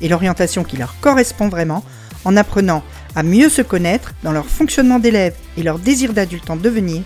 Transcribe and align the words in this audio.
et 0.00 0.08
l'orientation 0.08 0.64
qui 0.64 0.76
leur 0.76 0.98
correspond 1.00 1.48
vraiment 1.48 1.84
en 2.24 2.36
apprenant 2.36 2.82
à 3.14 3.22
mieux 3.22 3.48
se 3.48 3.62
connaître 3.62 4.14
dans 4.22 4.32
leur 4.32 4.46
fonctionnement 4.46 4.98
d'élève 4.98 5.34
et 5.56 5.62
leur 5.62 5.78
désir 5.78 6.12
d'adulte 6.12 6.50
en 6.50 6.56
devenir 6.56 7.02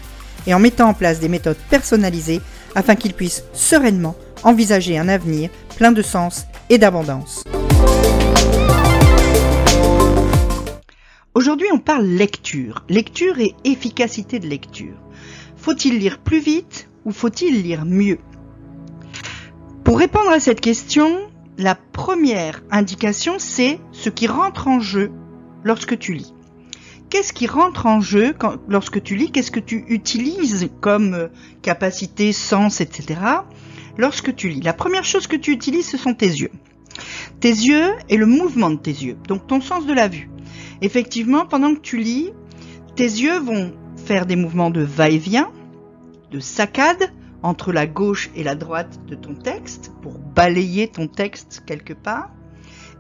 et 0.47 0.55
en 0.55 0.59
mettant 0.59 0.89
en 0.89 0.95
place 0.95 1.21
des 1.21 1.29
méthodes 1.29 1.59
personnalisées 1.71 2.41
afin 2.75 2.95
qu'ils 2.97 3.15
puissent 3.15 3.45
sereinement 3.53 4.17
envisager 4.43 4.99
un 4.99 5.09
avenir 5.09 5.51
plein 5.77 5.93
de 5.93 6.03
sens 6.03 6.47
et 6.71 6.79
d'abondance. 6.79 7.43
Aujourd'hui, 11.35 11.69
on 11.73 11.79
parle 11.79 12.05
lecture. 12.05 12.85
Lecture 12.89 13.39
et 13.39 13.55
efficacité 13.65 14.39
de 14.39 14.49
lecture. 14.49 14.97
Faut-il 15.57 15.99
lire 15.99 16.19
plus 16.19 16.41
vite 16.41 16.89
ou 17.05 17.13
faut-il 17.13 17.63
lire 17.63 17.85
mieux? 17.85 18.19
Pour 19.85 19.99
répondre 19.99 20.31
à 20.31 20.41
cette 20.41 20.61
question, 20.61 21.19
la 21.59 21.75
première 21.75 22.63
indication, 22.71 23.35
c'est 23.39 23.81
ce 23.91 24.09
qui 24.09 24.29
rentre 24.29 24.69
en 24.69 24.79
jeu 24.79 25.11
lorsque 25.65 25.99
tu 25.99 26.15
lis. 26.15 26.33
Qu'est-ce 27.11 27.33
qui 27.33 27.47
rentre 27.47 27.87
en 27.87 28.01
jeu 28.01 28.35
lorsque 28.69 29.03
tu 29.03 29.17
lis? 29.17 29.33
Qu'est-ce 29.33 29.51
que 29.51 29.61
tu 29.61 29.85
utilises 29.89 30.71
comme 30.81 31.15
euh, 31.15 31.29
capacité, 31.63 32.33
sens, 32.33 32.81
etc. 32.81 33.21
lorsque 33.97 34.37
tu 34.37 34.49
lis? 34.49 34.61
La 34.61 34.73
première 34.73 35.05
chose 35.05 35.27
que 35.27 35.37
tu 35.37 35.51
utilises, 35.51 35.89
ce 35.89 35.97
sont 35.97 36.15
tes 36.15 36.29
yeux. 36.29 36.53
Tes 37.41 37.49
yeux 37.49 37.93
et 38.09 38.17
le 38.17 38.27
mouvement 38.27 38.71
de 38.71 38.77
tes 38.77 38.93
yeux, 38.93 39.17
donc 39.27 39.47
ton 39.47 39.61
sens 39.61 39.87
de 39.87 39.93
la 39.93 40.07
vue. 40.07 40.31
Effectivement, 40.81 41.45
pendant 41.45 41.75
que 41.75 41.81
tu 41.81 41.97
lis, 41.97 42.31
tes 42.95 43.05
yeux 43.05 43.39
vont 43.39 43.73
faire 44.05 44.27
des 44.27 44.37
mouvements 44.37 44.71
de 44.71 44.83
va-et-vient, 44.83 45.51
de 46.31 46.41
saccade 46.41 47.11
entre 47.43 47.73
la 47.73 47.87
gauche 47.87 48.31
et 48.35 48.43
la 48.43 48.55
droite 48.55 49.01
de 49.07 49.15
ton 49.15 49.35
texte 49.35 49.93
pour 50.03 50.19
balayer 50.19 50.89
ton 50.89 51.07
texte 51.07 51.63
quelque 51.67 51.93
part. 51.93 52.31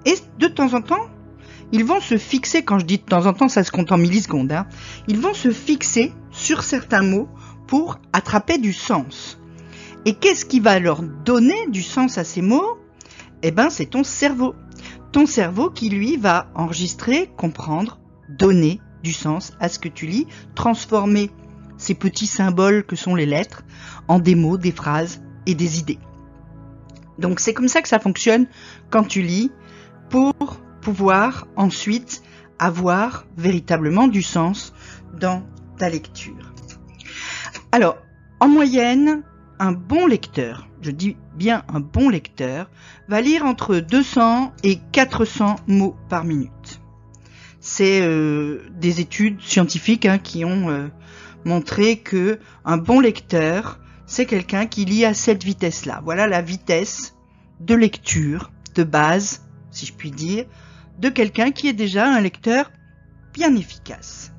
Et 0.04 0.14
de 0.38 0.46
temps 0.46 0.74
en 0.74 0.80
temps, 0.80 1.08
ils 1.72 1.84
vont 1.84 2.00
se 2.00 2.16
fixer, 2.16 2.62
quand 2.62 2.78
je 2.78 2.86
dis 2.86 2.98
de 2.98 3.02
temps 3.02 3.26
en 3.26 3.32
temps, 3.32 3.48
ça 3.48 3.64
se 3.64 3.70
compte 3.70 3.92
en 3.92 3.98
millisecondes, 3.98 4.52
hein, 4.52 4.66
ils 5.06 5.18
vont 5.18 5.34
se 5.34 5.50
fixer 5.50 6.12
sur 6.30 6.62
certains 6.62 7.02
mots 7.02 7.28
pour 7.66 7.98
attraper 8.12 8.58
du 8.58 8.72
sens. 8.72 9.38
Et 10.04 10.14
qu'est-ce 10.14 10.46
qui 10.46 10.60
va 10.60 10.78
leur 10.78 11.02
donner 11.02 11.66
du 11.68 11.82
sens 11.82 12.16
à 12.16 12.24
ces 12.24 12.40
mots? 12.40 12.78
Eh 13.42 13.50
ben, 13.50 13.68
c'est 13.68 13.86
ton 13.86 14.04
cerveau. 14.04 14.54
Ton 15.12 15.26
cerveau 15.26 15.70
qui, 15.70 15.90
lui, 15.90 16.16
va 16.16 16.50
enregistrer, 16.54 17.30
comprendre, 17.36 17.98
donner 18.28 18.80
du 19.02 19.12
sens 19.12 19.52
à 19.60 19.68
ce 19.68 19.78
que 19.78 19.88
tu 19.88 20.06
lis, 20.06 20.26
transformer 20.54 21.30
ces 21.78 21.94
petits 21.94 22.26
symboles 22.26 22.84
que 22.84 22.96
sont 22.96 23.14
les 23.14 23.26
lettres 23.26 23.64
en 24.08 24.18
des 24.18 24.34
mots, 24.34 24.58
des 24.58 24.72
phrases 24.72 25.22
et 25.46 25.54
des 25.54 25.78
idées. 25.78 25.98
Donc 27.18 27.40
c'est 27.40 27.54
comme 27.54 27.68
ça 27.68 27.82
que 27.82 27.88
ça 27.88 27.98
fonctionne 27.98 28.46
quand 28.90 29.04
tu 29.04 29.22
lis 29.22 29.50
pour 30.10 30.34
pouvoir 30.80 31.46
ensuite 31.56 32.22
avoir 32.58 33.26
véritablement 33.36 34.08
du 34.08 34.22
sens 34.22 34.72
dans 35.18 35.42
ta 35.78 35.88
lecture. 35.88 36.52
Alors, 37.72 37.98
en 38.40 38.48
moyenne, 38.48 39.22
un 39.58 39.72
bon 39.72 40.06
lecteur, 40.06 40.68
je 40.80 40.90
dis 40.90 41.16
bien 41.34 41.64
un 41.68 41.80
bon 41.80 42.08
lecteur, 42.08 42.70
va 43.08 43.20
lire 43.20 43.44
entre 43.44 43.76
200 43.76 44.52
et 44.62 44.78
400 44.92 45.56
mots 45.66 45.96
par 46.08 46.24
minute. 46.24 46.80
C'est 47.60 48.00
euh, 48.02 48.62
des 48.70 49.00
études 49.00 49.40
scientifiques 49.42 50.06
hein, 50.06 50.18
qui 50.18 50.44
ont 50.44 50.70
euh, 50.70 50.88
montré 51.48 51.98
que 51.98 52.38
un 52.64 52.76
bon 52.76 53.00
lecteur, 53.00 53.80
c'est 54.06 54.26
quelqu'un 54.26 54.66
qui 54.66 54.84
lit 54.84 55.04
à 55.04 55.14
cette 55.14 55.42
vitesse-là. 55.42 56.00
Voilà 56.04 56.26
la 56.26 56.42
vitesse 56.42 57.14
de 57.60 57.74
lecture 57.74 58.52
de 58.74 58.84
base, 58.84 59.42
si 59.70 59.86
je 59.86 59.92
puis 59.92 60.10
dire, 60.10 60.44
de 60.98 61.08
quelqu'un 61.08 61.50
qui 61.50 61.68
est 61.68 61.72
déjà 61.72 62.06
un 62.06 62.20
lecteur 62.20 62.70
bien 63.32 63.56
efficace. 63.56 64.32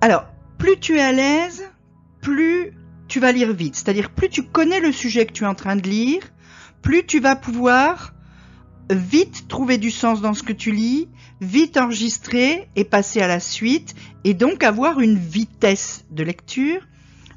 Alors, 0.00 0.26
plus 0.58 0.78
tu 0.78 0.96
es 0.96 1.02
à 1.02 1.12
l'aise, 1.12 1.64
plus 2.20 2.72
tu 3.08 3.18
vas 3.18 3.32
lire 3.32 3.52
vite. 3.52 3.74
C'est-à-dire, 3.74 4.10
plus 4.10 4.28
tu 4.28 4.44
connais 4.44 4.80
le 4.80 4.92
sujet 4.92 5.26
que 5.26 5.32
tu 5.32 5.44
es 5.44 5.46
en 5.46 5.54
train 5.54 5.76
de 5.76 5.88
lire, 5.88 6.22
plus 6.82 7.06
tu 7.06 7.20
vas 7.20 7.34
pouvoir 7.34 8.14
vite 8.90 9.48
trouver 9.48 9.78
du 9.78 9.90
sens 9.90 10.20
dans 10.20 10.34
ce 10.34 10.42
que 10.42 10.52
tu 10.52 10.70
lis, 10.70 11.08
vite 11.40 11.76
enregistrer 11.76 12.68
et 12.76 12.84
passer 12.84 13.20
à 13.20 13.28
la 13.28 13.40
suite, 13.40 13.94
et 14.24 14.34
donc 14.34 14.62
avoir 14.62 15.00
une 15.00 15.18
vitesse 15.18 16.04
de 16.10 16.22
lecture 16.22 16.86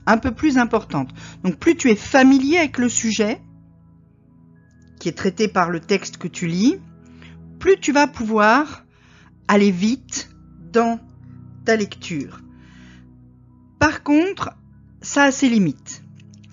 un 0.06 0.17
peu 0.17 0.31
plus 0.31 0.57
importante. 0.57 1.09
Donc 1.44 1.57
plus 1.57 1.75
tu 1.75 1.89
es 1.89 1.95
familier 1.95 2.57
avec 2.57 2.78
le 2.78 2.90
sujet 2.90 3.41
qui 5.00 5.09
est 5.09 5.17
traité 5.17 5.47
par 5.47 5.69
le 5.69 5.79
texte 5.79 6.17
que 6.17 6.28
tu 6.28 6.47
lis, 6.47 6.78
plus 7.59 7.79
tu 7.79 7.91
vas 7.91 8.07
pouvoir 8.07 8.85
aller 9.47 9.72
vite 9.72 10.29
dans 10.72 11.00
ta 11.66 11.75
lecture. 11.75 12.41
Par 13.79 14.03
contre, 14.03 14.51
ça 15.01 15.23
a 15.23 15.31
ses 15.31 15.50
limites. 15.50 16.03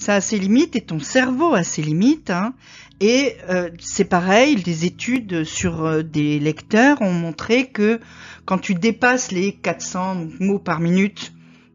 Ça 0.08 0.14
a 0.14 0.20
ses 0.22 0.38
limites 0.38 0.74
et 0.74 0.80
ton 0.80 1.00
cerveau 1.00 1.52
a 1.52 1.62
ses 1.62 1.82
limites. 1.82 2.30
Hein. 2.30 2.54
Et 2.98 3.36
euh, 3.50 3.68
c'est 3.78 4.06
pareil, 4.06 4.56
des 4.56 4.86
études 4.86 5.44
sur 5.44 5.84
euh, 5.84 6.02
des 6.02 6.38
lecteurs 6.38 7.02
ont 7.02 7.12
montré 7.12 7.66
que 7.66 8.00
quand 8.46 8.56
tu 8.56 8.74
dépasses 8.74 9.32
les 9.32 9.52
400 9.52 10.28
mots 10.40 10.60
par 10.60 10.80
minute 10.80 11.34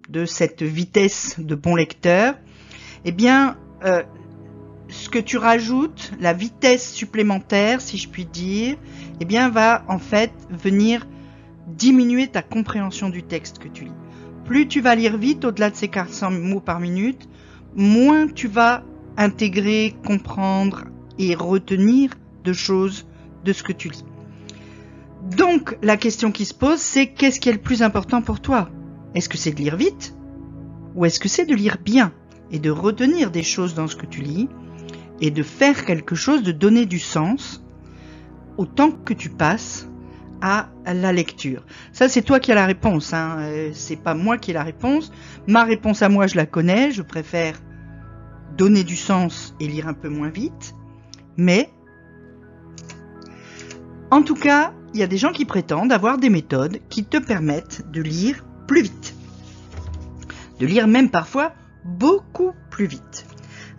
de 0.10 0.26
cette 0.26 0.64
vitesse 0.64 1.36
de 1.38 1.54
bon 1.54 1.76
lecteur, 1.76 2.34
eh 3.06 3.12
bien, 3.12 3.56
euh, 3.86 4.02
ce 4.90 5.10
que 5.10 5.20
tu 5.20 5.38
rajoutes, 5.38 6.12
la 6.20 6.34
vitesse 6.34 6.92
supplémentaire, 6.92 7.82
si 7.82 8.00
je 8.00 8.10
puis 8.10 8.26
dire, 8.26 8.78
eh 9.22 9.26
bien, 9.26 9.50
va 9.50 9.86
en 9.88 10.00
fait 10.00 10.32
venir 10.50 11.06
diminuer 11.68 12.26
ta 12.26 12.42
compréhension 12.42 13.10
du 13.10 13.22
texte 13.22 13.60
que 13.60 13.68
tu 13.68 13.84
lis. 13.84 13.92
Plus 14.44 14.68
tu 14.68 14.82
vas 14.82 14.96
lire 14.96 15.18
vite, 15.20 15.46
au-delà 15.46 15.70
de 15.70 15.76
ces 15.76 15.88
400 15.88 16.32
mots 16.32 16.62
par 16.62 16.80
minute, 16.80 17.30
moins 17.76 18.28
tu 18.28 18.48
vas 18.48 18.84
intégrer, 19.18 19.96
comprendre 20.06 20.86
et 21.20 21.36
retenir 21.36 22.12
de 22.44 22.54
choses 22.54 23.06
de 23.44 23.54
ce 23.54 23.64
que 23.64 23.72
tu 23.72 23.90
lis. 23.90 24.06
Donc, 25.38 25.78
la 25.82 25.98
question 25.98 26.32
qui 26.32 26.46
se 26.46 26.54
pose, 26.54 26.80
c'est 26.80 27.08
qu'est-ce 27.08 27.40
qui 27.40 27.50
est 27.50 27.54
le 27.54 27.62
plus 27.62 27.82
important 27.82 28.22
pour 28.22 28.42
toi? 28.42 28.70
Est-ce 29.16 29.30
que 29.30 29.38
c'est 29.38 29.52
de 29.52 29.58
lire 29.58 29.78
vite? 29.78 30.16
Ou 30.96 31.06
est-ce 31.06 31.20
que 31.20 31.30
c'est 31.30 31.46
de 31.46 31.56
lire 31.56 31.78
bien 31.84 32.12
et 32.52 32.60
de 32.60 32.70
retenir 32.70 33.32
des 33.32 33.44
choses 33.44 33.74
dans 33.74 33.88
ce 33.88 33.96
que 33.96 34.06
tu 34.06 34.22
lis 34.22 34.50
et 35.22 35.32
de 35.32 35.44
faire 35.44 35.86
quelque 35.86 36.16
chose, 36.16 36.44
de 36.44 36.52
donner 36.52 36.86
du 36.86 37.00
sens 37.00 37.64
au 38.58 38.66
temps 38.66 38.92
que 38.92 39.14
tu 39.14 39.30
passes 39.30 39.88
à 40.42 40.70
la 40.86 41.14
lecture. 41.14 41.66
Ça, 41.92 42.10
c'est 42.10 42.22
toi 42.22 42.40
qui 42.40 42.52
as 42.52 42.56
la 42.56 42.66
réponse. 42.66 43.14
Hein. 43.14 43.38
Euh, 43.40 43.72
c'est 43.74 43.96
pas 43.96 44.14
moi 44.14 44.38
qui 44.38 44.52
ai 44.52 44.54
la 44.54 44.64
réponse. 44.64 45.12
Ma 45.48 45.64
réponse 45.64 46.02
à 46.02 46.10
moi, 46.10 46.28
je 46.28 46.36
la 46.36 46.46
connais. 46.46 46.92
Je 46.92 47.02
préfère 47.02 47.56
donner 48.58 48.84
du 48.84 48.96
sens 48.96 49.56
et 49.60 49.68
lire 49.68 49.88
un 49.88 49.94
peu 49.94 50.10
moins 50.10 50.30
vite. 50.30 50.76
Mais, 51.38 51.70
en 54.12 54.22
tout 54.22 54.36
cas, 54.36 54.74
il 54.94 55.00
y 55.00 55.04
a 55.04 55.08
des 55.08 55.18
gens 55.18 55.32
qui 55.32 55.46
prétendent 55.46 55.92
avoir 55.92 56.18
des 56.18 56.30
méthodes 56.30 56.80
qui 56.90 57.04
te 57.04 57.18
permettent 57.18 57.90
de 57.92 58.02
lire 58.02 58.46
plus 58.68 58.84
vite. 58.84 59.16
De 60.60 60.66
lire 60.66 60.88
même 60.88 61.10
parfois 61.10 61.54
beaucoup 61.84 62.52
plus 62.70 62.86
vite. 62.86 63.26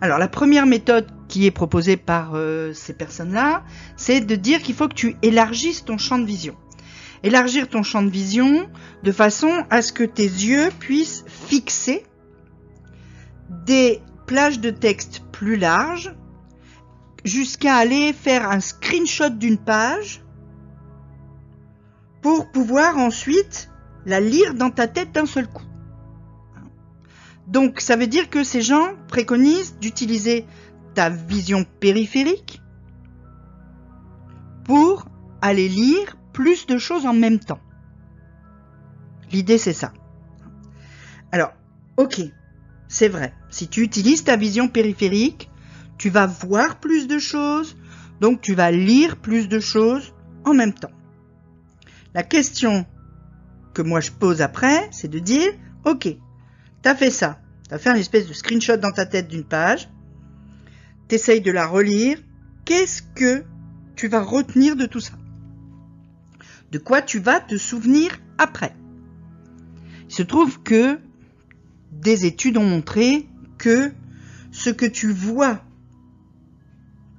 Alors 0.01 0.19
la 0.19 0.27
première 0.27 0.65
méthode 0.65 1.07
est 1.43 1.51
proposée 1.51 1.97
par 1.97 2.35
euh, 2.35 2.71
ces 2.73 2.93
personnes-là, 2.93 3.63
c'est 3.97 4.21
de 4.21 4.35
dire 4.35 4.61
qu'il 4.61 4.75
faut 4.75 4.87
que 4.87 4.93
tu 4.93 5.17
élargisses 5.21 5.83
ton 5.83 5.97
champ 5.97 6.17
de 6.17 6.25
vision. 6.25 6.55
Élargir 7.23 7.67
ton 7.67 7.83
champ 7.83 8.03
de 8.03 8.09
vision 8.09 8.69
de 9.03 9.11
façon 9.11 9.65
à 9.69 9.81
ce 9.81 9.91
que 9.91 10.03
tes 10.03 10.23
yeux 10.23 10.69
puissent 10.79 11.25
fixer 11.27 12.05
des 13.49 14.01
plages 14.27 14.59
de 14.59 14.69
texte 14.69 15.23
plus 15.31 15.57
larges 15.57 16.15
jusqu'à 17.23 17.75
aller 17.75 18.13
faire 18.13 18.49
un 18.49 18.59
screenshot 18.59 19.29
d'une 19.29 19.57
page 19.57 20.23
pour 22.21 22.51
pouvoir 22.51 22.97
ensuite 22.97 23.69
la 24.05 24.19
lire 24.19 24.53
dans 24.53 24.69
ta 24.69 24.87
tête 24.87 25.11
d'un 25.11 25.25
seul 25.25 25.47
coup. 25.47 25.65
Donc 27.47 27.79
ça 27.79 27.95
veut 27.95 28.07
dire 28.07 28.29
que 28.29 28.43
ces 28.43 28.61
gens 28.61 28.93
préconisent 29.07 29.77
d'utiliser 29.79 30.45
ta 30.95 31.09
vision 31.09 31.65
périphérique 31.79 32.61
pour 34.63 35.07
aller 35.41 35.69
lire 35.69 36.17
plus 36.33 36.65
de 36.65 36.77
choses 36.77 37.05
en 37.05 37.13
même 37.13 37.39
temps. 37.39 37.59
L'idée, 39.31 39.57
c'est 39.57 39.73
ça. 39.73 39.93
Alors, 41.31 41.53
ok, 41.97 42.21
c'est 42.87 43.09
vrai. 43.09 43.33
Si 43.49 43.67
tu 43.67 43.81
utilises 43.81 44.23
ta 44.23 44.35
vision 44.35 44.67
périphérique, 44.67 45.49
tu 45.97 46.09
vas 46.09 46.25
voir 46.25 46.79
plus 46.79 47.07
de 47.07 47.19
choses, 47.19 47.77
donc 48.21 48.41
tu 48.41 48.55
vas 48.55 48.71
lire 48.71 49.17
plus 49.17 49.47
de 49.47 49.59
choses 49.59 50.13
en 50.45 50.53
même 50.53 50.73
temps. 50.73 50.91
La 52.13 52.23
question 52.23 52.85
que 53.73 53.81
moi 53.81 53.99
je 53.99 54.11
pose 54.11 54.41
après, 54.41 54.87
c'est 54.91 55.09
de 55.09 55.19
dire, 55.19 55.51
ok, 55.83 56.07
t'as 56.81 56.95
fait 56.95 57.11
ça, 57.11 57.39
t'as 57.69 57.77
fait 57.77 57.89
un 57.89 57.95
espèce 57.95 58.27
de 58.27 58.33
screenshot 58.33 58.77
dans 58.77 58.91
ta 58.91 59.05
tête 59.05 59.27
d'une 59.27 59.43
page, 59.43 59.89
t'essayes 61.07 61.41
de 61.41 61.51
la 61.51 61.67
relire, 61.67 62.17
qu'est-ce 62.65 63.01
que 63.01 63.43
tu 63.95 64.07
vas 64.07 64.21
retenir 64.21 64.75
de 64.75 64.85
tout 64.85 64.99
ça? 64.99 65.13
De 66.71 66.77
quoi 66.77 67.01
tu 67.01 67.19
vas 67.19 67.39
te 67.39 67.57
souvenir 67.57 68.19
après? 68.37 68.75
Il 70.09 70.13
se 70.13 70.23
trouve 70.23 70.61
que 70.61 70.99
des 71.91 72.25
études 72.25 72.57
ont 72.57 72.67
montré 72.67 73.27
que 73.57 73.91
ce 74.51 74.69
que 74.69 74.85
tu 74.85 75.11
vois 75.11 75.61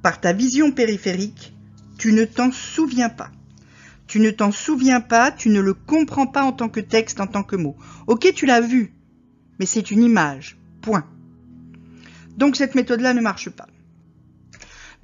par 0.02 0.20
ta 0.20 0.32
vision 0.32 0.70
périphérique, 0.70 1.56
tu 1.98 2.12
ne 2.12 2.24
t'en 2.24 2.52
souviens 2.52 3.08
pas. 3.08 3.30
Tu 4.06 4.20
ne 4.20 4.30
t'en 4.30 4.52
souviens 4.52 5.00
pas, 5.00 5.32
tu 5.32 5.48
ne 5.48 5.60
le 5.60 5.74
comprends 5.74 6.28
pas 6.28 6.44
en 6.44 6.52
tant 6.52 6.68
que 6.68 6.80
texte, 6.80 7.20
en 7.20 7.26
tant 7.26 7.42
que 7.42 7.56
mot. 7.56 7.76
Ok, 8.06 8.32
tu 8.34 8.46
l'as 8.46 8.60
vu, 8.60 8.94
mais 9.58 9.66
c'est 9.66 9.90
une 9.90 10.04
image. 10.04 10.58
Point. 10.80 11.04
Donc 12.36 12.56
cette 12.56 12.74
méthode-là 12.74 13.14
ne 13.14 13.20
marche 13.20 13.50
pas. 13.50 13.66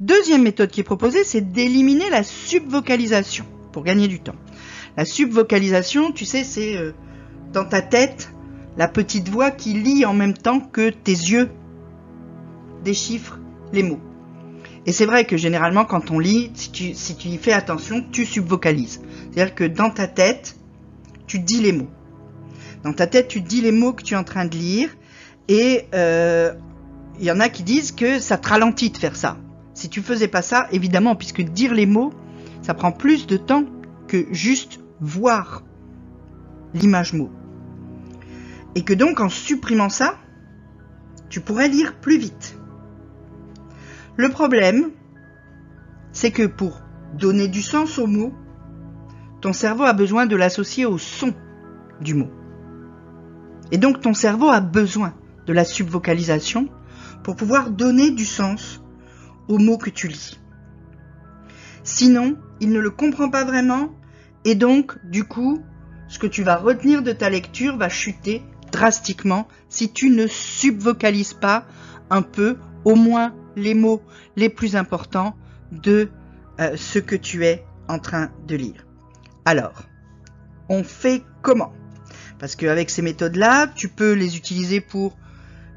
Deuxième 0.01 0.43
méthode 0.43 0.71
qui 0.71 0.81
est 0.81 0.85
proposée, 0.85 1.25
c'est 1.25 1.53
d'éliminer 1.53 2.11
la 2.11 2.23
subvocalisation 2.23 3.45
pour 3.73 3.85
gagner 3.85 4.09
du 4.09 4.21
temps. 4.21 4.35
La 4.97 5.05
subvocalisation, 5.05 6.13
tu 6.13 6.25
sais, 6.25 6.45
c'est 6.45 6.77
euh, 6.77 6.93
dans 7.53 7.65
ta 7.65 7.83
tête 7.83 8.33
la 8.77 8.89
petite 8.89 9.29
voix 9.29 9.51
qui 9.51 9.75
lit 9.75 10.05
en 10.05 10.15
même 10.15 10.35
temps 10.35 10.61
que 10.61 10.91
tes 10.91 11.13
yeux 11.13 11.51
déchiffrent 12.85 13.39
les 13.73 13.83
mots. 13.83 14.01
Et 14.87 14.93
c'est 14.93 15.07
vrai 15.07 15.25
que 15.25 15.37
généralement, 15.37 15.85
quand 15.85 16.11
on 16.11 16.19
lit, 16.19 16.51
si 16.55 16.73
tu, 16.73 16.95
si 16.95 17.17
tu 17.17 17.29
y 17.29 17.39
fais 17.39 17.53
attention, 17.53 18.05
tu 18.11 18.27
subvocalises. 18.27 19.01
C'est-à-dire 19.31 19.55
que 19.55 19.65
dans 19.65 19.91
ta 19.91 20.09
tête, 20.09 20.57
tu 21.27 21.39
dis 21.39 21.61
les 21.61 21.73
mots. 21.73 21.91
Dans 22.83 22.93
ta 22.93 23.07
tête, 23.07 23.29
tu 23.29 23.41
dis 23.41 23.61
les 23.61 23.71
mots 23.71 23.93
que 23.93 24.03
tu 24.03 24.15
es 24.15 24.17
en 24.17 24.25
train 24.25 24.45
de 24.45 24.57
lire. 24.57 24.89
Et 25.49 25.85
euh, 25.95 26.55
il 27.19 27.25
y 27.25 27.31
en 27.31 27.41
a 27.41 27.49
qui 27.49 27.63
disent 27.63 27.93
que 27.93 28.19
ça 28.19 28.39
te 28.39 28.49
ralentit 28.49 28.91
de 28.91 28.97
faire 28.97 29.17
ça. 29.17 29.37
Si 29.75 29.89
tu 29.89 30.03
faisais 30.03 30.29
pas 30.29 30.43
ça, 30.43 30.67
évidemment, 30.73 31.17
puisque 31.17 31.43
dire 31.43 31.75
les 31.75 31.87
mots, 31.87 32.13
ça 32.63 32.75
prend 32.75 32.93
plus 32.93 33.27
de 33.27 33.37
temps 33.37 33.65
que 34.09 34.27
juste 34.33 34.81
voir 35.01 35.63
l'image 36.75 37.13
mot. 37.13 37.31
Et 38.75 38.83
que 38.83 38.95
donc, 38.95 39.21
en 39.21 39.29
supprimant 39.29 39.89
ça, 39.89 40.17
tu 41.29 41.41
pourrais 41.41 41.69
lire 41.69 41.95
plus 42.01 42.19
vite. 42.19 42.59
Le 44.17 44.29
problème, 44.29 44.91
c'est 46.13 46.31
que 46.31 46.47
pour 46.47 46.83
donner 47.15 47.49
du 47.49 47.63
sens 47.63 47.99
au 47.99 48.07
mot, 48.07 48.33
ton 49.41 49.53
cerveau 49.53 49.85
a 49.85 49.93
besoin 49.93 50.27
de 50.27 50.37
l'associer 50.37 50.87
au 50.87 50.99
son 50.99 51.35
du 52.01 52.15
mot. 52.15 52.31
Et 53.71 53.79
donc 53.79 54.01
ton 54.01 54.13
cerveau 54.13 54.51
a 54.51 54.61
besoin 54.61 55.15
de 55.47 55.53
la 55.53 55.65
subvocalisation 55.65 56.69
pour 57.23 57.37
pouvoir 57.37 57.71
donner 57.71 58.11
du 58.11 58.25
sens 58.25 58.83
au 59.49 59.59
mot 59.59 59.79
que 59.79 59.91
tu 59.91 60.09
lis. 60.09 60.41
Sinon, 61.85 62.37
il 62.61 62.71
ne 62.71 62.81
le 62.81 62.91
comprend 62.91 63.29
pas 63.29 63.45
vraiment 63.45 63.93
et 64.45 64.55
donc, 64.55 64.99
du 65.05 65.25
coup, 65.25 65.63
ce 66.09 66.19
que 66.19 66.27
tu 66.27 66.43
vas 66.43 66.57
retenir 66.57 67.03
de 67.03 67.13
ta 67.13 67.31
lecture 67.31 67.77
va 67.77 67.89
chuter 67.89 68.43
drastiquement 68.71 69.47
si 69.69 69.93
tu 69.93 70.11
ne 70.11 70.27
subvocalises 70.27 71.35
pas 71.35 71.67
un 72.11 72.23
peu, 72.23 72.59
au 72.85 72.95
moins 72.95 73.35
les 73.57 73.75
mots 73.75 74.03
les 74.37 74.49
plus 74.49 74.77
importants 74.77 75.37
de 75.71 76.11
euh, 76.61 76.77
ce 76.77 76.99
que 76.99 77.17
tu 77.17 77.45
es 77.45 77.65
en 77.89 77.99
train 77.99 78.31
de 78.47 78.57
lire. 78.57 78.87
Alors, 79.45 79.85
on 80.69 80.85
fait 80.85 81.23
comment? 81.43 81.73
Parce 82.39 82.57
qu'avec 82.57 82.91
ces 82.91 83.03
méthodes-là, 83.03 83.69
tu 83.69 83.89
peux 83.89 84.13
les 84.13 84.37
utiliser 84.37 84.81
pour 84.81 85.17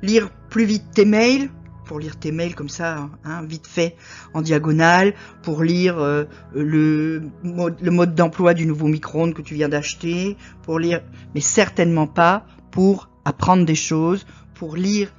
lire 0.05 0.29
plus 0.49 0.65
vite 0.65 0.85
tes 0.93 1.05
mails, 1.05 1.49
pour 1.85 1.99
lire 1.99 2.17
tes 2.17 2.31
mails 2.31 2.55
comme 2.55 2.69
ça, 2.69 3.09
hein, 3.23 3.43
vite 3.43 3.67
fait, 3.67 3.95
en 4.33 4.41
diagonale, 4.41 5.13
pour 5.43 5.63
lire 5.63 5.99
euh, 5.99 6.25
le, 6.53 7.23
mode, 7.43 7.77
le 7.81 7.91
mode 7.91 8.15
d'emploi 8.15 8.53
du 8.53 8.65
nouveau 8.65 8.87
micro-ondes 8.87 9.33
que 9.33 9.41
tu 9.41 9.53
viens 9.53 9.69
d'acheter, 9.69 10.37
pour 10.63 10.79
lire, 10.79 11.01
mais 11.33 11.41
certainement 11.41 12.07
pas 12.07 12.45
pour 12.71 13.09
apprendre 13.23 13.65
des 13.65 13.75
choses, 13.75 14.25
pour 14.53 14.75
lire 14.75 15.13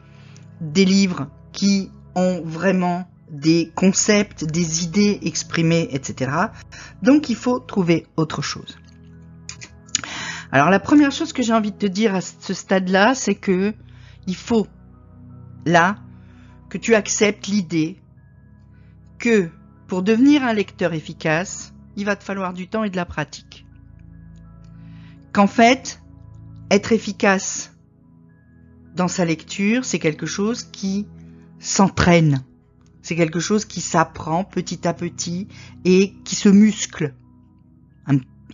des 0.61 0.85
livres 0.85 1.29
qui 1.53 1.91
ont 2.15 2.43
vraiment 2.45 3.09
des 3.31 3.73
concepts, 3.75 4.45
des 4.45 4.85
idées 4.85 5.19
exprimées, 5.23 5.89
etc. 5.91 6.31
Donc 7.03 7.29
il 7.29 7.37
faut 7.37 7.59
trouver 7.59 8.07
autre 8.17 8.43
chose. 8.43 8.79
Alors 10.53 10.71
la 10.71 10.79
première 10.79 11.11
chose 11.11 11.33
que 11.33 11.43
j'ai 11.43 11.53
envie 11.53 11.73
de 11.73 11.77
te 11.77 11.87
dire 11.87 12.15
à 12.15 12.21
ce 12.21 12.55
stade-là, 12.55 13.15
c'est 13.15 13.35
que 13.35 13.75
il 14.27 14.37
faut 14.37 14.67
là 15.67 15.97
que 16.71 16.79
tu 16.79 16.95
acceptes 16.95 17.47
l'idée 17.49 18.01
que 19.19 19.51
pour 19.87 20.03
devenir 20.03 20.43
un 20.45 20.53
lecteur 20.53 20.95
efficace, 20.95 21.75
il 21.97 22.05
va 22.05 22.17
te 22.17 22.25
falloir 22.25 22.53
du 22.53 22.69
temps 22.69 22.85
et 22.85 22.91
de 22.91 22.97
la 22.97 23.05
pratique. 23.05 23.67
Qu'en 25.33 25.47
fait, 25.47 26.01
être 26.71 26.93
efficace 26.93 27.73
dans 28.95 29.09
sa 29.09 29.25
lecture, 29.25 29.85
c'est 29.85 29.99
quelque 29.99 30.27
chose 30.27 30.65
qui 30.65 31.07
s'entraîne. 31.59 32.43
C'est 33.03 33.17
quelque 33.17 33.41
chose 33.41 33.65
qui 33.65 33.81
s'apprend 33.81 34.43
petit 34.43 34.89
à 34.89 34.95
petit 34.95 35.49
et 35.85 36.15
qui 36.25 36.35
se 36.35 36.49
muscle. 36.49 37.15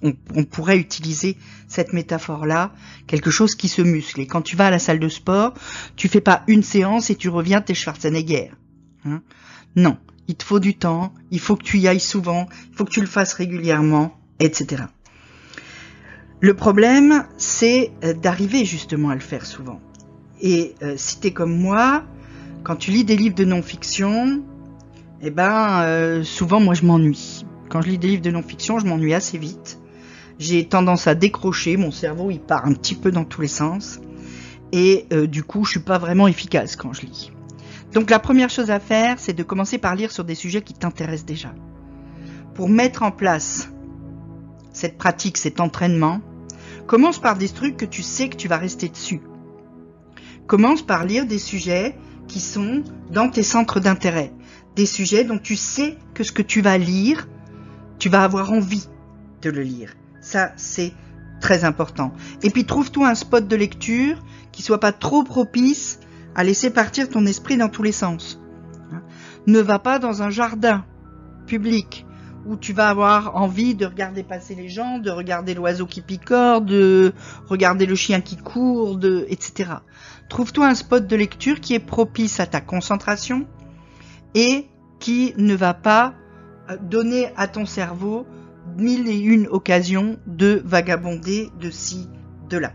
On, 0.03 0.45
pourrait 0.45 0.79
utiliser 0.79 1.37
cette 1.69 1.93
métaphore-là, 1.93 2.73
quelque 3.07 3.31
chose 3.31 3.55
qui 3.55 3.69
se 3.69 3.83
muscle. 3.83 4.21
Et 4.21 4.27
quand 4.27 4.43
tu 4.43 4.57
vas 4.57 4.67
à 4.67 4.71
la 4.71 4.81
salle 4.81 4.99
de 4.99 5.09
sport, 5.09 5.55
tu 5.95 6.09
fais 6.09 6.21
pas 6.21 6.43
une 6.49 6.65
séance 6.65 7.11
et 7.11 7.15
tu 7.15 7.29
reviens, 7.29 7.61
t'es 7.61 7.75
Schwarzenegger. 7.75 8.51
Hein 9.05 9.23
non, 9.77 9.97
il 10.29 10.35
te 10.35 10.45
faut 10.45 10.61
du 10.61 10.75
temps, 10.75 11.15
il 11.31 11.41
faut 11.41 11.57
que 11.57 11.63
tu 11.63 11.79
y 11.79 11.89
ailles 11.89 12.01
souvent, 12.01 12.49
il 12.71 12.77
faut 12.77 12.85
que 12.85 12.91
tu 12.91 13.01
le 13.01 13.07
fasses 13.07 13.33
régulièrement, 13.35 14.19
etc. 14.41 14.85
Le 16.41 16.55
problème, 16.55 17.25
c'est 17.37 17.93
euh, 18.03 18.15
d'arriver 18.15 18.65
justement 18.65 19.11
à 19.11 19.15
le 19.15 19.21
faire 19.21 19.47
souvent. 19.47 19.81
Et 20.41 20.75
euh, 20.83 20.95
si 20.97 21.21
tu 21.21 21.29
es 21.29 21.31
comme 21.31 21.57
moi, 21.57 22.05
quand 22.65 22.77
tu 22.77 22.91
lis 22.91 23.05
des 23.05 23.17
livres 23.17 23.37
de 23.37 23.45
non-fiction, 23.45 24.43
eh 25.21 25.31
ben, 25.31 25.83
euh, 25.83 26.25
souvent 26.25 26.61
moi 26.61 26.75
je 26.75 26.85
m'ennuie. 26.85 27.45
Quand 27.69 27.81
je 27.81 27.91
lis 27.91 27.99
des 27.99 28.09
livres 28.09 28.23
de 28.23 28.31
non-fiction, 28.31 28.81
je 28.81 28.87
m'ennuie 28.87 29.15
assez 29.15 29.39
vite. 29.39 29.79
J'ai 30.43 30.67
tendance 30.67 31.07
à 31.07 31.15
décrocher, 31.15 31.77
mon 31.77 31.93
cerveau 31.93 32.33
il 32.33 32.41
part 32.41 32.67
un 32.67 32.73
petit 32.73 32.97
peu 32.97 33.13
dans 33.13 33.25
tous 33.25 33.43
les 33.43 33.47
sens. 33.47 34.01
Et 34.73 35.07
euh, 35.13 35.29
du 35.29 35.45
coup, 35.45 35.65
je 35.65 35.71
suis 35.71 35.81
pas 35.81 35.99
vraiment 35.99 36.27
efficace 36.27 36.75
quand 36.75 36.93
je 36.93 37.03
lis. 37.03 37.31
Donc 37.93 38.11
la 38.11 38.19
première 38.19 38.51
chose 38.51 38.69
à 38.73 38.81
faire, 38.81 39.21
c'est 39.21 39.35
de 39.35 39.45
commencer 39.45 39.79
par 39.79 39.95
lire 39.95 40.11
sur 40.11 40.25
des 40.25 40.35
sujets 40.35 40.63
qui 40.63 40.75
t'intéressent 40.75 41.27
déjà. 41.27 41.55
Pour 42.55 42.69
mettre 42.69 43.05
en 43.05 43.13
place 43.13 43.71
cette 44.73 44.99
pratique, 44.99 45.39
cet 45.39 45.61
entraînement, 45.61 46.21
commence 46.89 47.21
par 47.21 47.39
des 47.39 47.49
trucs 47.49 47.77
que 47.77 47.85
tu 47.85 48.03
sais 48.03 48.29
que 48.29 48.37
tu 48.37 48.49
vas 48.49 48.59
rester 48.59 48.89
dessus. 48.89 49.21
Commence 50.49 50.83
par 50.83 51.05
lire 51.05 51.25
des 51.25 51.39
sujets 51.39 51.97
qui 52.27 52.41
sont 52.41 52.83
dans 53.13 53.29
tes 53.29 53.45
centres 53.45 53.79
d'intérêt. 53.79 54.33
Des 54.75 54.87
sujets 54.87 55.23
dont 55.23 55.39
tu 55.39 55.55
sais 55.55 55.99
que 56.15 56.25
ce 56.25 56.33
que 56.33 56.43
tu 56.43 56.63
vas 56.63 56.79
lire, 56.79 57.29
tu 58.01 58.09
vas 58.09 58.25
avoir 58.25 58.51
envie 58.51 58.89
de 59.41 59.49
le 59.49 59.63
lire. 59.63 59.95
Ça, 60.23 60.53
c'est 60.57 60.95
très 61.41 61.65
important. 61.65 62.13
Et 62.43 62.49
puis 62.49 62.65
trouve-toi 62.65 63.09
un 63.09 63.15
spot 63.15 63.47
de 63.47 63.57
lecture 63.57 64.23
qui 64.53 64.63
soit 64.63 64.81
pas 64.81 64.93
trop 64.93 65.25
propice 65.25 65.99
à 66.35 66.45
laisser 66.45 66.71
partir 66.71 67.11
ton 67.11 67.27
esprit 67.27 67.59
dans 67.59 67.69
tous 67.69 67.83
les 67.83 67.93
sens. 67.93 68.41
Ne 69.47 69.61
va 69.61 69.79
pas 69.79 69.99
dans 69.99 70.23
un 70.23 70.31
jardin 70.31 70.87
public 71.47 72.07
où 72.47 72.57
tu 72.57 72.73
vas 72.73 72.89
avoir 72.89 73.37
envie 73.37 73.75
de 73.75 73.87
regarder 73.87 74.23
passer 74.23 74.55
les 74.55 74.69
gens, 74.69 74.99
de 74.99 75.11
regarder 75.11 75.55
l'oiseau 75.55 75.87
qui 75.87 76.01
picore, 76.01 76.61
de 76.63 77.13
regarder 77.47 77.87
le 77.87 77.95
chien 77.95 78.21
qui 78.21 78.37
court, 78.37 78.99
etc. 79.29 79.71
Trouve-toi 80.29 80.69
un 80.69 80.75
spot 80.75 81.07
de 81.07 81.17
lecture 81.17 81.61
qui 81.61 81.75
est 81.75 81.85
propice 81.85 82.41
à 82.41 82.47
ta 82.47 82.61
concentration 82.61 83.47
et 84.35 84.67
qui 84.99 85.35
ne 85.37 85.55
va 85.55 85.75
pas 85.75 86.15
euh, 86.71 86.77
donner 86.81 87.31
à 87.37 87.49
ton 87.49 87.67
cerveau 87.67 88.27
mille 88.77 89.09
et 89.09 89.19
une 89.19 89.47
occasions 89.49 90.19
de 90.27 90.63
vagabonder 90.65 91.51
de 91.61 91.71
ci, 91.71 92.09
de 92.49 92.59
là. 92.59 92.73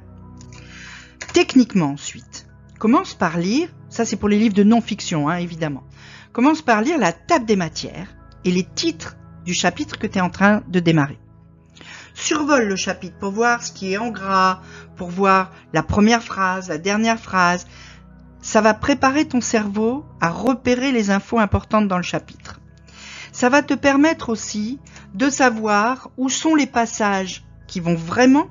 Techniquement 1.34 1.92
ensuite, 1.92 2.48
commence 2.80 3.14
par 3.14 3.38
lire, 3.38 3.70
ça 3.90 4.06
c'est 4.06 4.16
pour 4.16 4.30
les 4.30 4.40
livres 4.40 4.56
de 4.56 4.64
non-fiction 4.64 5.30
hein, 5.30 5.38
évidemment, 5.38 5.84
commence 6.34 6.62
par 6.62 6.82
lire 6.82 6.98
la 6.98 7.12
table 7.12 7.46
des 7.46 7.56
matières 7.56 8.16
et 8.46 8.52
les 8.52 8.64
titres 8.64 9.18
du 9.46 9.54
chapitre 9.54 9.98
que 9.98 10.08
tu 10.08 10.18
es 10.18 10.22
en 10.22 10.30
train 10.30 10.62
de 10.68 10.80
démarrer. 10.80 11.20
Survole 12.14 12.68
le 12.68 12.76
chapitre 12.76 13.18
pour 13.20 13.32
voir 13.32 13.64
ce 13.64 13.72
qui 13.72 13.94
est 13.94 13.98
en 13.98 14.10
gras, 14.10 14.62
pour 14.96 15.10
voir 15.10 15.52
la 15.72 15.84
première 15.84 16.24
phrase, 16.24 16.70
la 16.70 16.80
dernière 16.80 17.20
phrase. 17.20 17.68
Ça 18.42 18.60
va 18.60 18.74
préparer 18.74 19.28
ton 19.28 19.40
cerveau 19.40 20.04
à 20.20 20.30
repérer 20.30 20.92
les 20.92 21.12
infos 21.12 21.38
importantes 21.38 21.88
dans 21.88 21.98
le 21.98 22.04
chapitre. 22.04 22.60
Ça 23.38 23.50
va 23.50 23.62
te 23.62 23.76
permettre 23.76 24.30
aussi 24.30 24.80
de 25.14 25.30
savoir 25.30 26.10
où 26.18 26.28
sont 26.28 26.56
les 26.56 26.66
passages 26.66 27.46
qui 27.68 27.80
vont 27.80 27.94
vraiment 27.94 28.48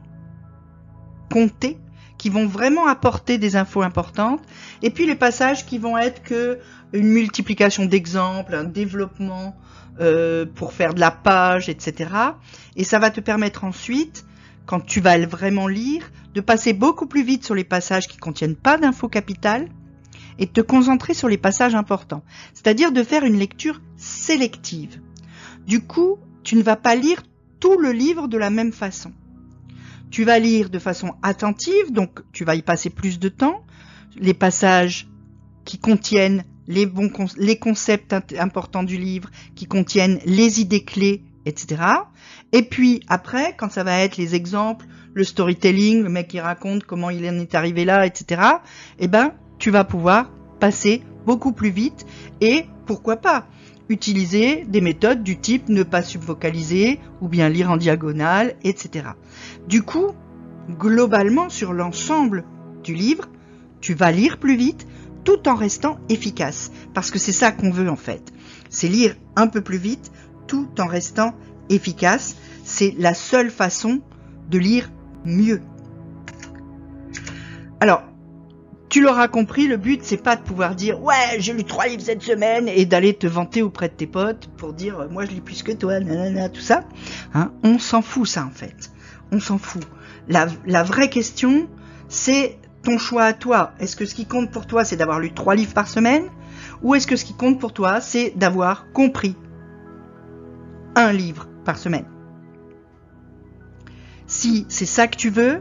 compter, 1.29 1.77
qui 2.19 2.31
vont 2.31 2.47
vraiment 2.47 2.87
apporter 2.87 3.37
des 3.37 3.57
infos 3.57 3.83
importantes, 3.83 4.43
et 4.83 4.91
puis 4.91 5.05
les 5.05 5.17
passages 5.17 5.67
qui 5.67 5.79
vont 5.79 5.99
être 5.99 6.23
que 6.23 6.61
une 6.93 7.09
multiplication 7.09 7.85
d'exemples, 7.85 8.55
un 8.55 8.63
développement 8.63 9.57
euh, 9.99 10.47
pour 10.47 10.73
faire 10.73 10.95
de 10.95 11.01
la 11.01 11.11
page, 11.11 11.69
etc. 11.69 12.09
Et 12.77 12.85
ça 12.85 13.01
va 13.01 13.11
te 13.11 13.19
permettre 13.19 13.65
ensuite, 13.65 14.25
quand 14.67 14.79
tu 14.79 15.01
vas 15.01 15.19
vraiment 15.27 15.67
lire, 15.67 16.13
de 16.33 16.41
passer 16.41 16.75
beaucoup 16.75 17.07
plus 17.07 17.25
vite 17.25 17.45
sur 17.45 17.57
les 17.57 17.65
passages 17.65 18.07
qui 18.07 18.19
contiennent 18.19 18.55
pas 18.55 18.79
d'infos 18.79 19.09
capitales 19.09 19.69
et 20.39 20.47
de 20.47 20.53
te 20.53 20.61
concentrer 20.61 21.13
sur 21.13 21.27
les 21.27 21.39
passages 21.39 21.75
importants. 21.75 22.23
C'est-à-dire 22.55 22.93
de 22.93 23.03
faire 23.03 23.25
une 23.25 23.37
lecture 23.37 23.81
sélective. 23.97 25.01
Du 25.67 25.81
coup, 25.81 26.19
tu 26.43 26.57
ne 26.57 26.63
vas 26.63 26.77
pas 26.77 26.95
lire 26.95 27.23
tout 27.61 27.79
le 27.79 27.93
livre 27.93 28.29
de 28.29 28.39
la 28.39 28.51
même 28.51 28.73
façon. 28.73 29.13
Tu 30.11 30.25
vas 30.25 30.39
lire 30.39 30.71
de 30.71 30.79
façon 30.79 31.15
attentive, 31.23 31.93
donc 31.93 32.21
tu 32.33 32.45
vas 32.45 32.55
y 32.55 32.63
passer 32.63 32.91
plus 32.91 33.19
de 33.19 33.29
temps. 33.29 33.65
Les 34.17 34.35
passages 34.35 35.09
qui 35.65 35.79
contiennent 35.79 36.45
les, 36.69 37.59
concepts 37.59 38.15
importants 38.39 38.83
du 38.83 38.97
livre, 38.97 39.31
qui 39.55 39.67
contiennent 39.67 40.21
les 40.25 40.61
idées 40.61 40.85
clés, 40.85 41.23
etc. 41.45 41.83
Et 42.53 42.63
puis 42.63 43.03
après, 43.09 43.55
quand 43.57 43.71
ça 43.71 43.85
va 43.85 43.99
être 43.99 44.17
les 44.17 44.35
exemples, 44.35 44.87
le 45.15 45.25
storytelling, 45.25 46.03
le 46.03 46.09
mec 46.09 46.29
qui 46.29 46.41
raconte 46.41 46.85
comment 46.85 47.11
il 47.11 47.27
en 47.29 47.39
est 47.39 47.55
arrivé 47.55 47.85
là, 47.85 48.07
etc. 48.07 48.43
Eh 48.99 49.09
ben, 49.09 49.33
tu 49.59 49.71
vas 49.71 49.85
pouvoir 49.85 50.31
passer 50.61 51.03
beaucoup 51.25 51.53
plus 51.53 51.71
vite 51.71 52.07
et 52.41 52.67
pourquoi 52.87 53.17
pas? 53.17 53.47
Utiliser 53.89 54.65
des 54.65 54.81
méthodes 54.81 55.23
du 55.23 55.39
type 55.39 55.69
ne 55.69 55.83
pas 55.83 56.03
subvocaliser 56.03 57.01
ou 57.21 57.29
bien 57.29 57.49
lire 57.49 57.71
en 57.71 57.77
diagonale, 57.77 58.57
etc. 58.65 59.11
Du 59.69 59.83
coup, 59.83 60.13
globalement 60.71 61.49
sur 61.49 61.73
l'ensemble 61.73 62.45
du 62.83 62.95
livre, 62.95 63.27
tu 63.81 63.95
vas 63.95 64.11
lire 64.11 64.39
plus 64.39 64.57
vite 64.57 64.87
tout 65.25 65.49
en 65.49 65.55
restant 65.55 65.99
efficace. 66.09 66.73
Parce 66.95 67.11
que 67.11 67.19
c'est 67.19 67.33
ça 67.33 67.53
qu'on 67.53 67.71
veut 67.71 67.91
en 67.91 67.97
fait. 67.97 68.33
C'est 68.71 68.89
lire 68.89 69.17
un 69.37 69.47
peu 69.47 69.61
plus 69.61 69.79
vite 69.79 70.11
tout 70.47 70.69
en 70.79 70.87
restant 70.87 71.35
efficace. 71.69 72.37
C'est 72.65 72.95
la 72.99 73.15
seule 73.15 73.51
façon 73.51 74.01
de 74.51 74.59
lire 74.59 74.91
mieux. 75.25 75.61
Alors, 77.81 78.03
tu 78.97 79.03
l'auras 79.03 79.29
compris, 79.29 79.67
le 79.67 79.77
but 79.77 80.01
c'est 80.03 80.17
pas 80.17 80.37
de 80.37 80.41
pouvoir 80.41 80.75
dire 80.75 81.03
ouais 81.03 81.37
j'ai 81.39 81.53
lu 81.53 81.65
trois 81.65 81.87
livres 81.87 82.01
cette 82.01 82.23
semaine 82.23 82.67
et 82.67 82.87
d'aller 82.87 83.13
te 83.13 83.27
vanter 83.27 83.61
auprès 83.61 83.91
de 83.91 83.93
tes 83.93 84.07
potes 84.07 84.49
pour 84.57 84.73
dire 84.73 85.07
moi 85.11 85.27
je 85.27 85.33
lis 85.33 85.43
plus 85.43 85.63
que 85.63 85.73
toi, 85.73 86.01
nanana, 86.01 86.49
tout 86.49 86.63
ça. 86.63 86.83
Hein, 87.35 87.53
on 87.63 87.79
s'en 87.79 88.01
fout 88.01 88.27
ça 88.27 88.47
en 88.47 88.51
fait. 88.51 88.91
On 89.33 89.39
s'en 89.39 89.59
fout. 89.59 89.83
La, 90.29 90.47
la 90.65 90.83
vraie 90.83 91.11
question 91.11 91.69
c'est 92.09 92.57
ton 92.85 92.97
choix 92.97 93.25
à 93.25 93.35
toi. 93.35 93.75
Est-ce 93.81 93.97
que 93.97 94.07
ce 94.07 94.15
qui 94.15 94.25
compte 94.25 94.51
pour 94.51 94.67
toi 94.67 94.83
c'est 94.83 94.97
d'avoir 94.97 95.21
lu 95.21 95.35
trois 95.35 95.55
livres 95.55 95.75
par 95.75 95.89
semaine 95.89 96.25
ou 96.81 96.95
est-ce 96.95 97.07
que 97.07 97.17
ce 97.17 97.27
qui 97.27 97.35
compte 97.35 97.61
pour 97.61 97.75
toi 97.75 98.01
c'est 98.01 98.33
d'avoir 98.35 98.91
compris 98.95 99.37
un 100.95 101.13
livre 101.13 101.49
par 101.67 101.77
semaine? 101.77 102.07
Si 104.27 104.65
c'est 104.71 104.87
ça 104.87 105.07
que 105.07 105.17
tu 105.17 105.29
veux, 105.29 105.61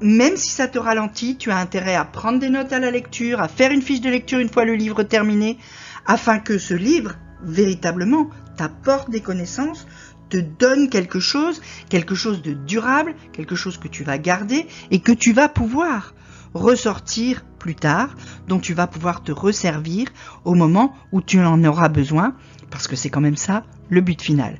même 0.00 0.36
si 0.36 0.50
ça 0.50 0.68
te 0.68 0.78
ralentit, 0.78 1.36
tu 1.36 1.50
as 1.50 1.58
intérêt 1.58 1.94
à 1.94 2.04
prendre 2.04 2.38
des 2.38 2.50
notes 2.50 2.72
à 2.72 2.78
la 2.78 2.90
lecture, 2.90 3.40
à 3.40 3.48
faire 3.48 3.72
une 3.72 3.82
fiche 3.82 4.00
de 4.00 4.10
lecture 4.10 4.38
une 4.38 4.48
fois 4.48 4.64
le 4.64 4.74
livre 4.74 5.02
terminé, 5.02 5.58
afin 6.06 6.38
que 6.38 6.58
ce 6.58 6.74
livre, 6.74 7.16
véritablement, 7.42 8.30
t'apporte 8.56 9.10
des 9.10 9.20
connaissances, 9.20 9.86
te 10.28 10.38
donne 10.38 10.88
quelque 10.88 11.20
chose, 11.20 11.60
quelque 11.88 12.14
chose 12.14 12.42
de 12.42 12.52
durable, 12.52 13.14
quelque 13.32 13.54
chose 13.54 13.78
que 13.78 13.88
tu 13.88 14.04
vas 14.04 14.18
garder 14.18 14.66
et 14.90 15.00
que 15.00 15.12
tu 15.12 15.32
vas 15.32 15.48
pouvoir 15.48 16.14
ressortir 16.54 17.44
plus 17.58 17.74
tard, 17.74 18.14
dont 18.46 18.58
tu 18.58 18.74
vas 18.74 18.86
pouvoir 18.86 19.22
te 19.22 19.32
resservir 19.32 20.08
au 20.44 20.54
moment 20.54 20.94
où 21.12 21.20
tu 21.22 21.40
en 21.40 21.62
auras 21.64 21.88
besoin, 21.88 22.34
parce 22.70 22.88
que 22.88 22.96
c'est 22.96 23.10
quand 23.10 23.20
même 23.20 23.36
ça 23.36 23.64
le 23.88 24.00
but 24.00 24.20
final. 24.20 24.58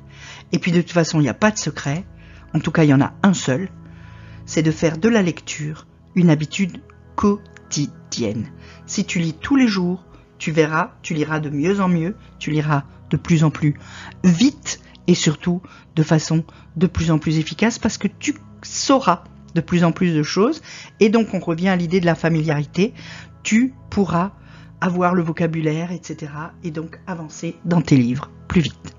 Et 0.51 0.59
puis 0.59 0.71
de 0.71 0.81
toute 0.81 0.91
façon, 0.91 1.19
il 1.19 1.23
n'y 1.23 1.29
a 1.29 1.33
pas 1.33 1.51
de 1.51 1.57
secret, 1.57 2.05
en 2.53 2.59
tout 2.59 2.71
cas 2.71 2.83
il 2.83 2.89
y 2.89 2.93
en 2.93 3.01
a 3.01 3.13
un 3.23 3.33
seul, 3.33 3.69
c'est 4.49 4.63
de 4.63 4.71
faire 4.71 4.97
de 4.97 5.09
la 5.09 5.21
lecture 5.21 5.85
une 6.15 6.31
habitude 6.31 6.81
quotidienne. 7.15 8.47
Si 8.87 9.05
tu 9.05 9.19
lis 9.19 9.35
tous 9.39 9.55
les 9.55 9.67
jours, 9.67 10.03
tu 10.39 10.51
verras, 10.51 10.93
tu 11.03 11.13
liras 11.13 11.39
de 11.39 11.51
mieux 11.51 11.79
en 11.79 11.87
mieux, 11.87 12.15
tu 12.39 12.49
liras 12.49 12.83
de 13.11 13.17
plus 13.17 13.43
en 13.43 13.51
plus 13.51 13.75
vite 14.23 14.81
et 15.05 15.13
surtout 15.13 15.61
de 15.95 16.01
façon 16.01 16.43
de 16.77 16.87
plus 16.87 17.11
en 17.11 17.19
plus 17.19 17.37
efficace 17.37 17.77
parce 17.77 17.99
que 17.99 18.07
tu 18.07 18.37
sauras 18.63 19.23
de 19.53 19.61
plus 19.61 19.83
en 19.83 19.91
plus 19.91 20.15
de 20.15 20.23
choses 20.23 20.63
et 20.99 21.09
donc 21.09 21.35
on 21.35 21.39
revient 21.39 21.69
à 21.69 21.75
l'idée 21.75 21.99
de 21.99 22.07
la 22.07 22.15
familiarité. 22.15 22.95
Tu 23.43 23.75
pourras 23.91 24.31
avoir 24.81 25.13
le 25.13 25.21
vocabulaire, 25.21 25.91
etc. 25.91 26.31
et 26.63 26.71
donc 26.71 26.99
avancer 27.05 27.55
dans 27.65 27.83
tes 27.83 27.97
livres 27.97 28.31
plus 28.47 28.61
vite. 28.61 28.98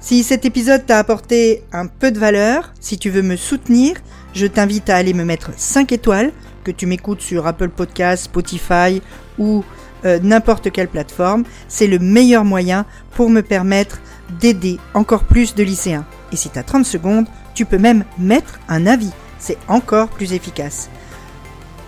Si 0.00 0.22
cet 0.22 0.44
épisode 0.44 0.86
t'a 0.86 0.98
apporté 0.98 1.64
un 1.72 1.86
peu 1.86 2.12
de 2.12 2.20
valeur, 2.20 2.72
si 2.78 2.98
tu 2.98 3.10
veux 3.10 3.22
me 3.22 3.34
soutenir, 3.34 3.96
je 4.32 4.46
t'invite 4.46 4.88
à 4.90 4.96
aller 4.96 5.12
me 5.12 5.24
mettre 5.24 5.50
5 5.56 5.90
étoiles, 5.90 6.32
que 6.62 6.70
tu 6.70 6.86
m'écoutes 6.86 7.20
sur 7.20 7.48
Apple 7.48 7.68
Podcasts, 7.68 8.26
Spotify 8.26 9.02
ou 9.38 9.64
euh, 10.04 10.20
n'importe 10.22 10.70
quelle 10.70 10.86
plateforme. 10.86 11.42
C'est 11.66 11.88
le 11.88 11.98
meilleur 11.98 12.44
moyen 12.44 12.86
pour 13.16 13.28
me 13.28 13.42
permettre 13.42 14.00
d'aider 14.38 14.78
encore 14.94 15.24
plus 15.24 15.56
de 15.56 15.64
lycéens. 15.64 16.06
Et 16.32 16.36
si 16.36 16.48
tu 16.48 16.58
as 16.58 16.62
30 16.62 16.86
secondes, 16.86 17.26
tu 17.54 17.64
peux 17.64 17.78
même 17.78 18.04
mettre 18.18 18.60
un 18.68 18.86
avis. 18.86 19.10
C'est 19.40 19.58
encore 19.66 20.08
plus 20.08 20.32
efficace. 20.32 20.90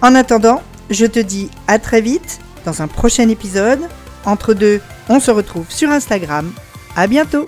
En 0.02 0.17
attendant, 0.17 0.62
je 0.90 1.07
te 1.07 1.21
dis 1.21 1.49
à 1.69 1.79
très 1.79 2.00
vite 2.00 2.40
dans 2.64 2.83
un 2.83 2.88
prochain 2.88 3.29
épisode. 3.29 3.81
Entre 4.25 4.52
deux, 4.52 4.81
on 5.09 5.21
se 5.21 5.31
retrouve 5.31 5.71
sur 5.71 5.90
Instagram. 5.90 6.50
À 6.97 7.07
bientôt! 7.07 7.47